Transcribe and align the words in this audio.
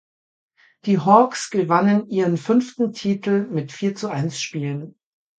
Die 0.85 0.97
"Hawks" 0.97 1.51
gewannen 1.51 2.07
ihren 2.07 2.35
fünften 2.37 2.91
Titel 2.91 3.45
mit 3.45 3.71
vier 3.71 3.93
zu 3.93 4.07
eins 4.09 4.41
Spielen. 4.41 4.95